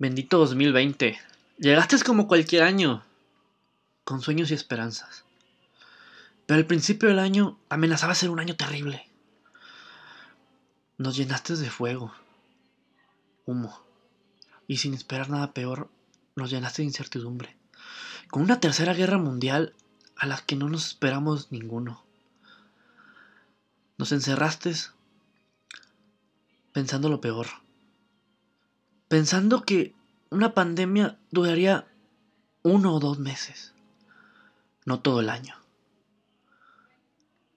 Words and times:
Bendito 0.00 0.38
2020. 0.38 1.20
Llegaste 1.58 2.02
como 2.02 2.26
cualquier 2.26 2.62
año, 2.62 3.04
con 4.02 4.22
sueños 4.22 4.50
y 4.50 4.54
esperanzas. 4.54 5.26
Pero 6.46 6.56
al 6.56 6.66
principio 6.66 7.10
del 7.10 7.18
año 7.18 7.58
amenazaba 7.68 8.14
ser 8.14 8.30
un 8.30 8.40
año 8.40 8.56
terrible. 8.56 9.06
Nos 10.96 11.18
llenaste 11.18 11.54
de 11.54 11.68
fuego, 11.68 12.14
humo, 13.44 13.78
y 14.66 14.78
sin 14.78 14.94
esperar 14.94 15.28
nada 15.28 15.52
peor, 15.52 15.90
nos 16.34 16.48
llenaste 16.48 16.80
de 16.80 16.86
incertidumbre. 16.86 17.54
Con 18.30 18.40
una 18.40 18.58
tercera 18.58 18.94
guerra 18.94 19.18
mundial 19.18 19.74
a 20.16 20.24
la 20.24 20.38
que 20.38 20.56
no 20.56 20.70
nos 20.70 20.86
esperamos 20.86 21.52
ninguno. 21.52 22.06
Nos 23.98 24.12
encerraste 24.12 24.74
pensando 26.72 27.10
lo 27.10 27.20
peor. 27.20 27.48
Pensando 29.10 29.64
que 29.64 29.92
una 30.30 30.54
pandemia 30.54 31.18
duraría 31.32 31.84
uno 32.62 32.94
o 32.94 33.00
dos 33.00 33.18
meses, 33.18 33.74
no 34.84 35.00
todo 35.00 35.18
el 35.18 35.30
año. 35.30 35.56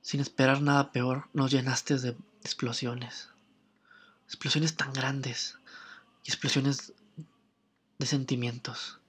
Sin 0.00 0.20
esperar 0.20 0.62
nada 0.62 0.92
peor, 0.92 1.28
nos 1.32 1.50
llenaste 1.50 1.98
de 1.98 2.16
explosiones. 2.42 3.30
Explosiones 4.26 4.76
tan 4.76 4.92
grandes 4.92 5.58
y 6.22 6.30
explosiones 6.30 6.92
de 7.98 8.06
sentimientos. 8.06 9.00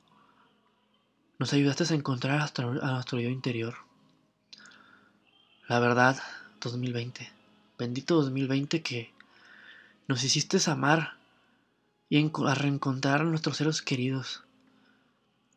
Nos 1.37 1.53
ayudaste 1.53 1.83
a 1.93 1.95
encontrar 1.95 2.39
a 2.39 2.91
nuestro 2.91 3.19
yo 3.19 3.29
interior. 3.29 3.75
La 5.67 5.79
verdad, 5.79 6.19
2020. 6.59 7.31
Bendito 7.77 8.15
2020 8.15 8.81
que 8.81 9.13
nos 10.07 10.23
hiciste 10.23 10.57
amar 10.71 11.20
y 12.11 12.29
a 12.45 12.55
reencontrar 12.55 13.21
a 13.21 13.23
nuestros 13.23 13.55
seres 13.55 13.81
queridos. 13.81 14.43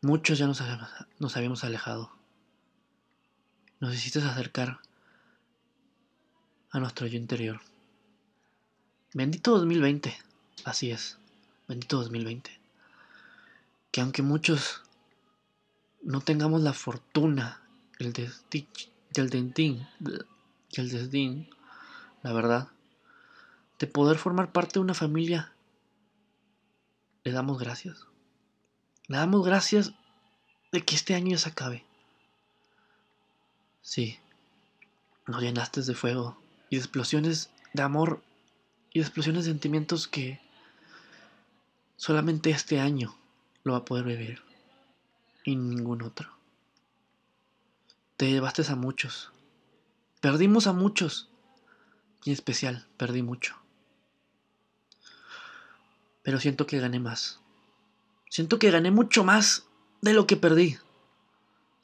Muchos 0.01 0.37
ya 0.37 0.47
nos, 0.47 0.63
nos 1.19 1.35
habíamos 1.35 1.65
alejado. 1.65 2.09
Nos 3.81 3.93
hiciste 3.93 4.19
acercar 4.19 4.79
a 6.71 6.79
nuestro 6.79 7.07
yo 7.07 7.17
interior. 7.17 7.59
Bendito 9.13 9.51
2020, 9.51 10.17
así 10.63 10.91
es, 10.91 11.17
bendito 11.67 11.97
2020. 11.97 12.57
Que 13.91 13.99
aunque 13.99 14.21
muchos 14.21 14.81
no 16.03 16.21
tengamos 16.21 16.61
la 16.61 16.71
fortuna, 16.71 17.59
el 17.99 18.13
desdín, 18.13 18.65
el 19.13 19.29
dentín, 19.29 19.85
el 20.71 21.49
la 22.23 22.31
verdad, 22.31 22.69
de 23.77 23.87
poder 23.87 24.17
formar 24.17 24.53
parte 24.53 24.75
de 24.75 24.79
una 24.79 24.93
familia, 24.93 25.51
le 27.25 27.31
damos 27.31 27.59
gracias. 27.59 28.05
Le 29.07 29.17
damos 29.17 29.45
gracias 29.45 29.93
de 30.71 30.85
que 30.85 30.95
este 30.95 31.15
año 31.15 31.31
ya 31.31 31.39
se 31.39 31.49
acabe. 31.49 31.83
Sí, 33.81 34.19
nos 35.27 35.41
llenaste 35.41 35.81
de 35.81 35.95
fuego, 35.95 36.37
y 36.69 36.75
de 36.75 36.81
explosiones 36.81 37.49
de 37.73 37.81
amor 37.81 38.23
y 38.91 38.99
de 38.99 39.05
explosiones 39.05 39.45
de 39.45 39.51
sentimientos 39.51 40.07
que 40.07 40.39
solamente 41.97 42.51
este 42.51 42.79
año 42.79 43.15
lo 43.63 43.73
va 43.73 43.79
a 43.79 43.85
poder 43.85 44.05
vivir 44.05 44.41
y 45.43 45.55
ningún 45.55 46.03
otro. 46.03 46.29
Te 48.17 48.29
llevaste 48.29 48.63
a 48.71 48.75
muchos, 48.75 49.31
perdimos 50.21 50.67
a 50.67 50.73
muchos 50.73 51.29
y 52.23 52.29
en 52.29 52.33
especial 52.33 52.87
perdí 52.97 53.23
mucho. 53.23 53.64
Pero 56.25 56.41
siento 56.41 56.67
que 56.67 56.79
gané 56.79 56.99
más. 56.99 57.39
Siento 58.29 58.59
que 58.59 58.71
gané 58.71 58.91
mucho 58.91 59.23
más 59.23 59.67
de 60.01 60.13
lo 60.13 60.27
que 60.27 60.35
perdí. 60.35 60.77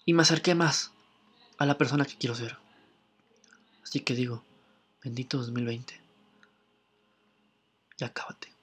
Y 0.04 0.14
me 0.14 0.24
acerqué 0.24 0.56
más 0.56 0.92
a 1.60 1.66
la 1.66 1.78
persona 1.78 2.06
que 2.06 2.18
quiero 2.18 2.36
ser. 2.36 2.58
Así 3.84 4.02
que 4.02 4.16
digo, 4.16 4.44
Bendito 5.04 5.38
2020. 5.38 6.00
Ya 7.98 8.14
cábate. 8.14 8.54